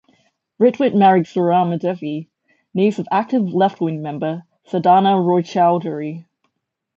Ritwik 0.59 0.95
married 0.95 1.25
Surama 1.25 1.79
Devi, 1.79 2.27
niece 2.73 2.97
of 2.97 3.07
active 3.11 3.53
left-wing 3.53 4.01
member, 4.01 4.45
Sadhana 4.63 5.09
Roychowdhury. 5.21 6.25